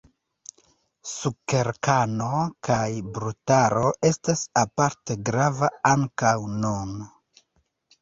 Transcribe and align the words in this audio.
Sukerkano 1.09 2.31
kaj 2.69 2.87
brutaro 3.19 3.95
estas 4.13 4.45
aparte 4.67 5.21
grava 5.31 5.75
ankaŭ 5.95 6.37
nun. 6.67 7.03